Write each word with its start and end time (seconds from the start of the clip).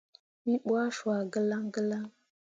Wǝ 0.47 0.53
ɓuah 0.65 0.87
cua 0.97 1.17
gah 1.31 1.31
gǝlaŋ 1.33 1.63
gǝlaŋ. 1.73 2.05